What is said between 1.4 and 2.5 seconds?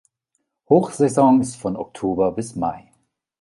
ist von Oktober